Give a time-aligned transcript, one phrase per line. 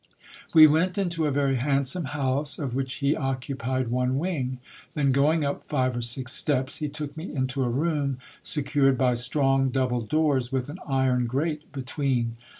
[0.51, 4.57] We went into a very handsome house, of which he occupied one wing;
[4.95, 9.13] then going up five or six steps, he took me into a room secured by
[9.13, 12.35] strong double doors, with an iron grate between.